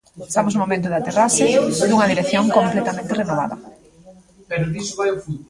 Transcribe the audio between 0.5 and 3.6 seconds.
no momento de aterraxe dunha dirección completamente renovada.